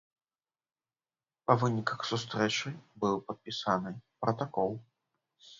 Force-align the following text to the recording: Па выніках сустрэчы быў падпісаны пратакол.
Па 1.51 1.57
выніках 1.63 1.99
сустрэчы 2.11 2.73
быў 3.05 3.21
падпісаны 3.29 3.95
пратакол. 4.25 4.71